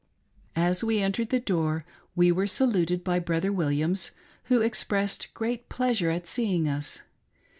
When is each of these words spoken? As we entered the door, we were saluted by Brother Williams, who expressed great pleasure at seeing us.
As 0.55 0.83
we 0.83 0.97
entered 0.99 1.29
the 1.29 1.39
door, 1.39 1.85
we 2.15 2.31
were 2.31 2.47
saluted 2.47 3.03
by 3.03 3.19
Brother 3.19 3.53
Williams, 3.53 4.09
who 4.45 4.59
expressed 4.59 5.31
great 5.35 5.69
pleasure 5.69 6.09
at 6.09 6.25
seeing 6.25 6.67
us. 6.67 7.03